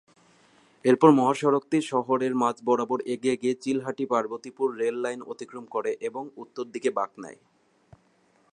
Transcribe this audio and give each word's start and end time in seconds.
এরপর 0.85 1.09
মহাসড়কটি 1.11 1.77
শহরের 1.91 2.33
মাঝ 2.35 2.55
বরাবর 2.65 2.99
এগিয়ে 3.13 3.35
গিয়ে 3.35 3.55
চিলাহাটি-পার্বতীপুর 3.55 4.67
রেল 4.75 4.95
লাইন 5.01 5.19
অতিক্রম 5.23 5.65
করে 5.65 5.91
এবং 6.01 6.23
উত্তর 6.35 6.65
দিকে 6.65 6.89
বাক 6.91 7.11
নেয়। 7.17 7.39